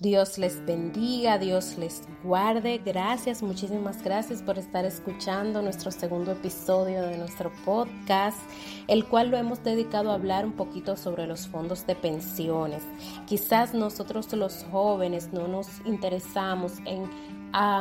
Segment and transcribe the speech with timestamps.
[0.00, 2.80] Dios les bendiga, Dios les guarde.
[2.84, 8.38] Gracias, muchísimas gracias por estar escuchando nuestro segundo episodio de nuestro podcast,
[8.86, 12.84] el cual lo hemos dedicado a hablar un poquito sobre los fondos de pensiones.
[13.26, 17.10] Quizás nosotros los jóvenes no nos interesamos en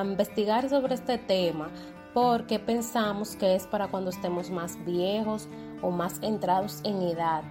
[0.09, 1.69] investigar sobre este tema
[2.15, 5.47] porque pensamos que es para cuando estemos más viejos
[5.83, 7.43] o más entrados en edad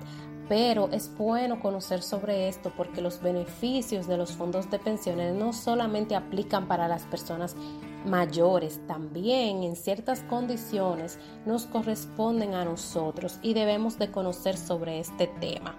[0.48, 5.52] pero es bueno conocer sobre esto porque los beneficios de los fondos de pensiones no
[5.52, 7.56] solamente aplican para las personas
[8.04, 15.26] mayores, también en ciertas condiciones nos corresponden a nosotros y debemos de conocer sobre este
[15.40, 15.74] tema.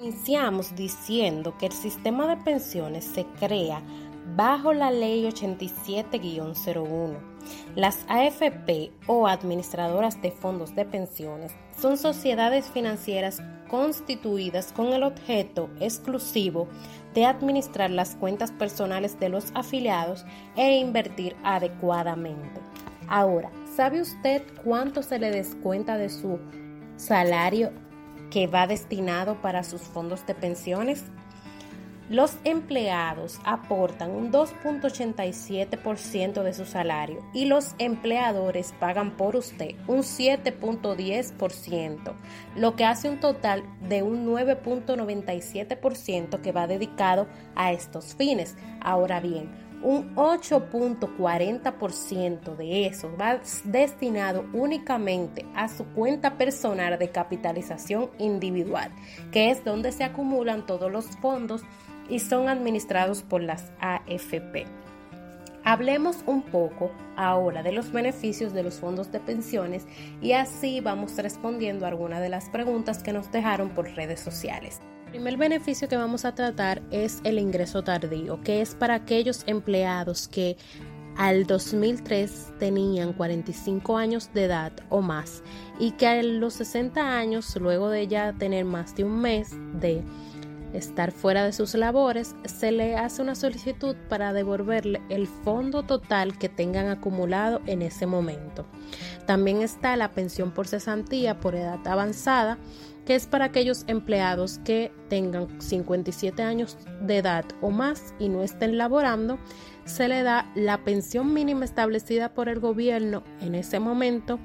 [0.00, 3.82] Iniciamos diciendo que el sistema de pensiones se crea
[4.34, 7.29] bajo la ley 87-01.
[7.74, 15.70] Las AFP o administradoras de fondos de pensiones son sociedades financieras constituidas con el objeto
[15.78, 16.68] exclusivo
[17.14, 20.24] de administrar las cuentas personales de los afiliados
[20.56, 22.60] e invertir adecuadamente.
[23.08, 26.38] Ahora, ¿sabe usted cuánto se le descuenta de su
[26.96, 27.72] salario
[28.30, 31.04] que va destinado para sus fondos de pensiones?
[32.10, 39.98] Los empleados aportan un 2.87% de su salario y los empleadores pagan por usted un
[39.98, 42.12] 7.10%,
[42.56, 48.56] lo que hace un total de un 9.97% que va dedicado a estos fines.
[48.80, 58.10] Ahora bien, un 8.40% de eso va destinado únicamente a su cuenta personal de capitalización
[58.18, 58.90] individual,
[59.30, 61.62] que es donde se acumulan todos los fondos
[62.10, 64.66] y son administrados por las AFP.
[65.62, 69.86] Hablemos un poco ahora de los beneficios de los fondos de pensiones
[70.22, 74.80] y así vamos respondiendo a algunas de las preguntas que nos dejaron por redes sociales.
[75.06, 79.42] El primer beneficio que vamos a tratar es el ingreso tardío, que es para aquellos
[79.46, 80.56] empleados que
[81.16, 85.42] al 2003 tenían 45 años de edad o más
[85.78, 90.02] y que a los 60 años, luego de ya tener más de un mes de
[90.72, 96.38] estar fuera de sus labores, se le hace una solicitud para devolverle el fondo total
[96.38, 98.66] que tengan acumulado en ese momento.
[99.26, 102.58] También está la pensión por cesantía por edad avanzada,
[103.04, 108.42] que es para aquellos empleados que tengan 57 años de edad o más y no
[108.42, 109.38] estén laborando,
[109.84, 114.38] se le da la pensión mínima establecida por el gobierno en ese momento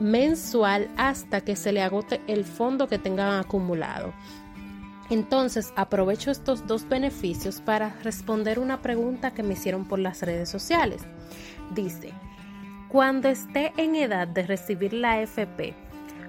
[0.00, 4.12] mensual hasta que se le agote el fondo que tengan acumulado.
[5.10, 10.48] Entonces aprovecho estos dos beneficios para responder una pregunta que me hicieron por las redes
[10.48, 11.02] sociales.
[11.74, 12.12] Dice,
[12.88, 15.74] cuando esté en edad de recibir la FP,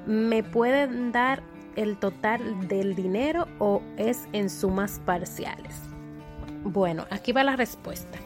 [0.08, 1.44] ¿me pueden dar
[1.76, 5.76] el total del dinero o es en sumas parciales?
[6.64, 8.18] Bueno, aquí va la respuesta.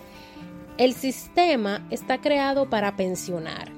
[0.77, 3.74] El sistema está creado para pensionar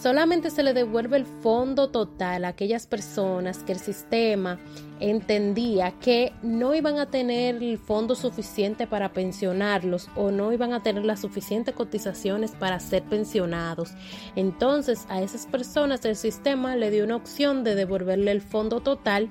[0.00, 4.58] Solamente se le devuelve el fondo total a aquellas personas que el sistema
[4.98, 10.82] entendía que no iban a tener el fondo suficiente para pensionarlos o no iban a
[10.82, 13.90] tener las suficientes cotizaciones para ser pensionados.
[14.36, 19.28] Entonces a esas personas el sistema le dio una opción de devolverle el fondo total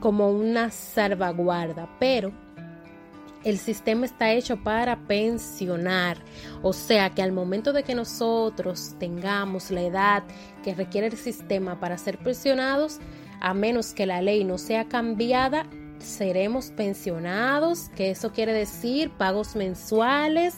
[0.00, 2.32] como una salvaguarda, pero
[3.44, 6.18] el sistema está hecho para pensionar.
[6.62, 10.24] O sea que al momento de que nosotros tengamos la edad
[10.62, 12.98] que requiere el sistema para ser pensionados,
[13.40, 15.66] a menos que la ley no sea cambiada,
[15.98, 20.54] seremos pensionados, que eso quiere decir pagos mensuales,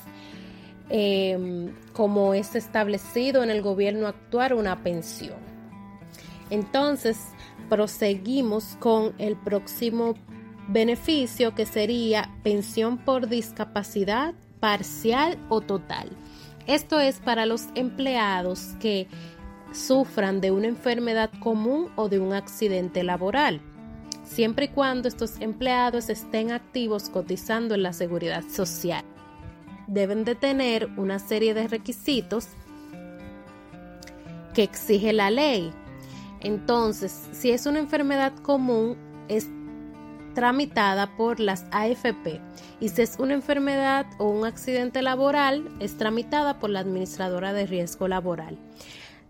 [0.89, 5.39] em, como es establecido en el gobierno actual, una pensión.
[6.51, 7.19] Entonces,
[7.69, 10.15] proseguimos con el próximo
[10.69, 16.11] beneficio que sería pensión por discapacidad parcial o total.
[16.67, 19.09] Esto es para los empleados que
[19.73, 23.61] sufran de una enfermedad común o de un accidente laboral,
[24.25, 29.05] siempre y cuando estos empleados estén activos cotizando en la seguridad social.
[29.89, 32.47] Deben de tener una serie de requisitos
[34.55, 35.73] que exige la ley.
[36.41, 38.97] Entonces, si es una enfermedad común,
[39.29, 39.49] es
[40.35, 42.41] tramitada por las AFP
[42.81, 47.67] y si es una enfermedad o un accidente laboral, es tramitada por la administradora de
[47.67, 48.59] riesgo laboral.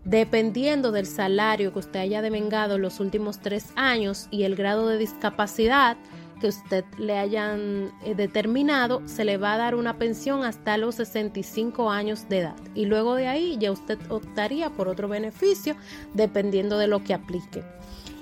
[0.05, 4.87] Dependiendo del salario que usted haya devengado en los últimos tres años y el grado
[4.87, 5.97] de discapacidad
[6.41, 10.95] que usted le hayan eh, determinado, se le va a dar una pensión hasta los
[10.95, 12.55] 65 años de edad.
[12.75, 15.77] Y luego de ahí ya usted optaría por otro beneficio
[16.13, 17.63] dependiendo de lo que aplique.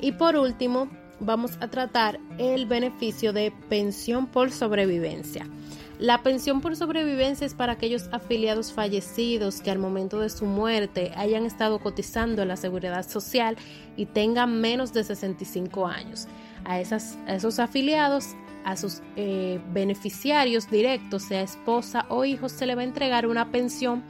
[0.02, 0.88] Y por último,
[1.22, 5.48] vamos a tratar el beneficio de pensión por sobrevivencia.
[6.00, 11.12] La pensión por sobrevivencia es para aquellos afiliados fallecidos que al momento de su muerte
[11.16, 13.56] hayan estado cotizando en la seguridad social
[13.96, 16.28] y tengan menos de 65 años.
[16.66, 18.30] A, esos afiliados,
[18.66, 23.52] a sus eh, beneficiarios directos, sea esposa o hijos, se le va a entregar una
[23.52, 24.04] pensión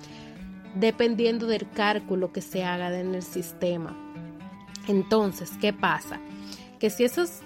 [0.75, 3.97] dependiendo del cálculo que se haga en el sistema.
[4.87, 6.21] Entonces, ¿qué pasa?
[6.81, 6.87] Que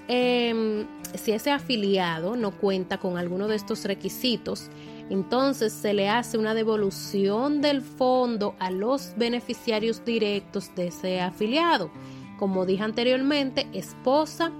[0.07, 4.69] em, si ese afiliado no cuenta con alguno de estos requisitos,
[5.09, 11.91] entonces se le hace una devolución del fondo a los beneficiarios directos de ese afiliado,
[12.39, 14.53] como dije anteriormente, esposa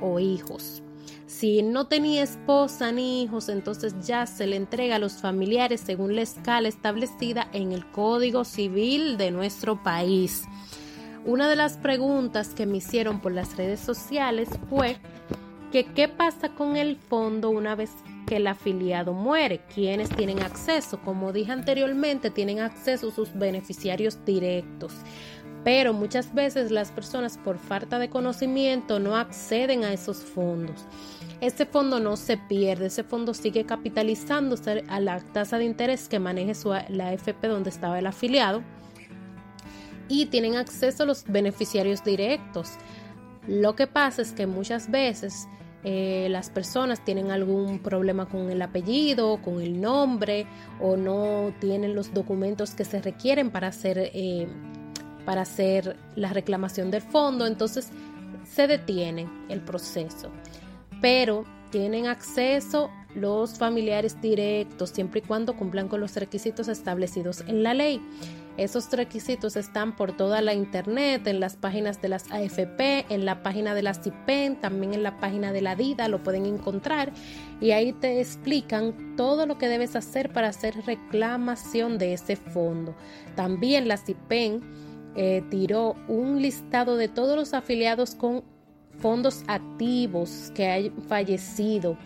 [0.00, 0.82] o hijos.
[1.26, 6.16] Si no tenía esposa ni hijos, entonces ya se le entrega a los familiares según
[6.16, 10.44] la escala establecida en el Código Civil de nuestro país.
[11.24, 14.96] Una de las preguntas que me hicieron por las redes sociales fue
[15.70, 17.90] que qué pasa con el fondo una vez
[18.26, 21.00] que el afiliado muere, quiénes tienen acceso.
[21.00, 24.94] Como dije anteriormente, tienen acceso sus beneficiarios directos.
[25.62, 30.86] Pero muchas veces las personas por falta de conocimiento no acceden a esos fondos.
[31.40, 36.18] Ese fondo no se pierde, ese fondo sigue capitalizándose a la tasa de interés que
[36.18, 36.54] maneje
[36.88, 38.64] la AFP donde estaba el afiliado
[40.12, 42.72] y tienen acceso a los beneficiarios directos.
[43.48, 45.48] Lo que pasa es que muchas veces
[45.84, 50.46] eh, las personas tienen algún problema con el apellido, con el nombre
[50.80, 54.46] o no tienen los documentos que se requieren para hacer, eh,
[55.24, 57.88] para hacer la reclamación del fondo, entonces
[58.44, 60.30] se detiene el proceso.
[61.00, 67.62] Pero tienen acceso los familiares directos siempre y cuando cumplan con los requisitos establecidos en
[67.62, 68.00] la ley.
[68.56, 73.42] Esos requisitos están por toda la internet, en las páginas de las AFP, en la
[73.42, 77.12] página de la CIPEN, también en la página de la DIDA lo pueden encontrar
[77.60, 82.94] y ahí te explican todo lo que debes hacer para hacer reclamación de ese fondo.
[83.36, 84.60] También la CIPEN
[85.14, 88.44] eh, tiró un listado de todos los afiliados con
[88.98, 91.96] fondos activos que hayan fallecido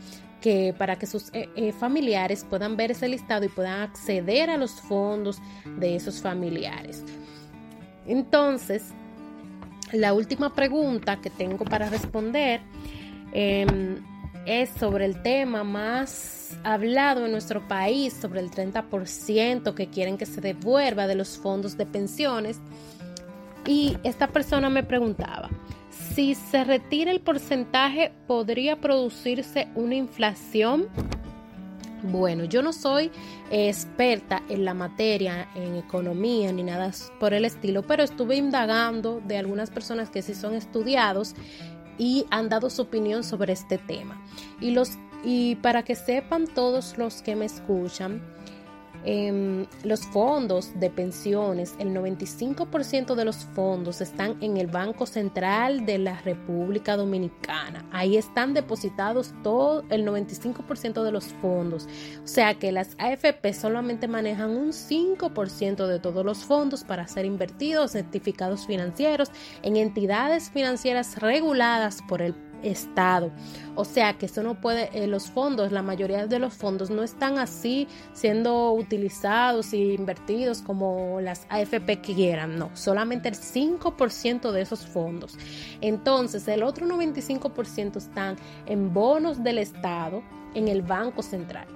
[0.46, 4.56] que para que sus eh, eh, familiares puedan ver ese listado y puedan acceder a
[4.56, 5.40] los fondos
[5.76, 7.02] de esos familiares.
[8.06, 8.84] Entonces,
[9.90, 12.60] la última pregunta que tengo para responder
[13.32, 13.96] em,
[14.46, 20.26] es sobre el tema más hablado en nuestro país, sobre el 30% que quieren que
[20.26, 22.60] se devuelva de los fondos de pensiones.
[23.66, 25.50] Y esta persona me preguntaba,
[26.14, 30.88] si se retira el porcentaje, ¿podría producirse una inflación?
[32.02, 33.10] Bueno, yo no soy
[33.50, 39.38] experta en la materia, en economía, ni nada por el estilo, pero estuve indagando de
[39.38, 41.34] algunas personas que sí son estudiados
[41.98, 44.22] y han dado su opinión sobre este tema.
[44.60, 48.22] Y, los, y para que sepan todos los que me escuchan,
[49.04, 55.86] Em, los fondos de pensiones, el 95% de los fondos están en el Banco Central
[55.86, 57.84] de la República Dominicana.
[57.92, 61.88] Ahí están depositados todo el 95% de los fondos.
[62.24, 67.24] O sea que las AFP solamente manejan un 5% de todos los fondos para ser
[67.24, 69.30] invertidos, certificados financieros
[69.62, 72.34] en entidades financieras reguladas por el
[72.66, 73.30] Estado.
[73.74, 77.02] O sea que eso no puede, eh, los fondos, la mayoría de los fondos no
[77.02, 84.60] están así siendo utilizados y invertidos como las AFP quieran, no, solamente el 5% de
[84.62, 85.36] esos fondos.
[85.80, 90.22] Entonces, el otro 95% están en bonos del Estado
[90.54, 91.66] en el Banco Central.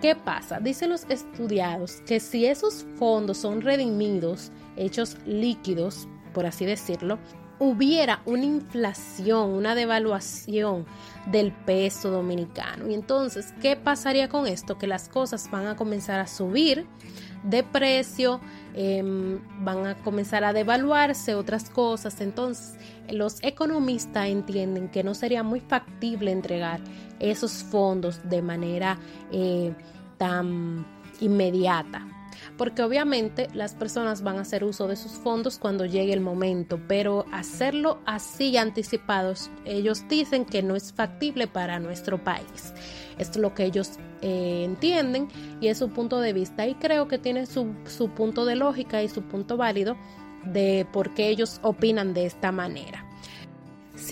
[0.00, 0.58] ¿Qué pasa?
[0.58, 7.20] Dicen los estudiados que si esos fondos son redimidos, hechos líquidos, por así decirlo,
[7.62, 10.84] hubiera una inflación, una devaluación
[11.30, 12.90] del peso dominicano.
[12.90, 14.78] Y entonces, ¿qué pasaría con esto?
[14.78, 16.88] Que las cosas van a comenzar a subir
[17.44, 18.40] de precio,
[18.74, 22.20] em, van a comenzar a devaluarse otras cosas.
[22.20, 22.74] Entonces,
[23.08, 26.80] los economistas entienden que no sería muy factible entregar
[27.20, 28.98] esos fondos de manera
[29.30, 29.72] eh,
[30.18, 30.84] tan
[31.20, 32.21] inmediata
[32.56, 36.80] porque obviamente las personas van a hacer uso de sus fondos cuando llegue el momento,
[36.88, 42.72] pero hacerlo así anticipados, ellos dicen que no es factible para nuestro país.
[43.18, 45.28] Esto es lo que ellos eh, entienden
[45.60, 49.02] y es su punto de vista y creo que tiene su, su punto de lógica
[49.02, 49.96] y su punto válido
[50.44, 53.06] de por qué ellos opinan de esta manera.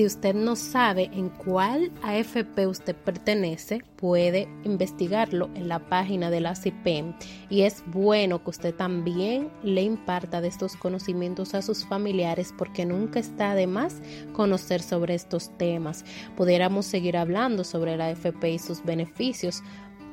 [0.00, 6.40] Si usted no sabe en cuál AFP usted pertenece, puede investigarlo en la página de
[6.40, 7.12] la CIPEM
[7.50, 12.86] y es bueno que usted también le imparta de estos conocimientos a sus familiares porque
[12.86, 14.00] nunca está de más
[14.32, 16.06] conocer sobre estos temas.
[16.34, 19.62] Pudiéramos seguir hablando sobre la AFP y sus beneficios,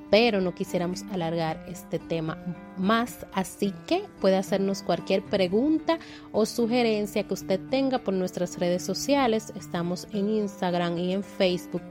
[0.09, 2.37] pero no quisiéramos alargar este tema
[2.77, 5.99] más, así que puede hacernos cualquier pregunta
[6.31, 9.51] o sugerencia que usted tenga por nuestras redes sociales.
[9.55, 11.81] Estamos en Instagram y en Facebook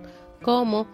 [0.43, 0.87] como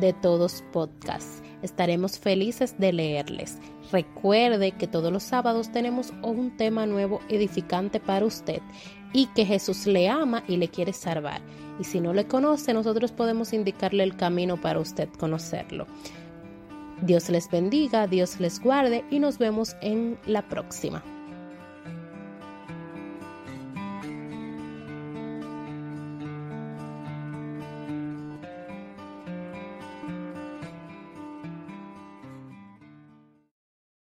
[0.00, 1.42] de todos podcasts.
[1.62, 3.58] Estaremos felices de leerles.
[3.90, 8.60] Recuerde que todos los sábados tenemos un tema nuevo edificante para usted
[9.12, 11.42] y que Jesús le ama y le quiere salvar.
[11.78, 15.86] Y si no le conoce, nosotros podemos indicarle el camino para usted conocerlo.
[17.02, 21.02] Dios les bendiga, Dios les guarde y nos vemos en la próxima.